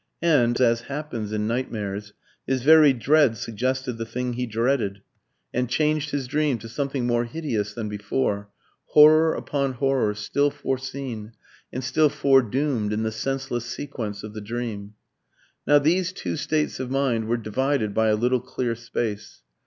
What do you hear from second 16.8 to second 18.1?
mind were divided by